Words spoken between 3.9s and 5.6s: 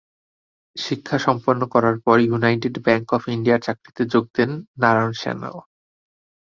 যোগ দেন নারায়ন সান্যাল।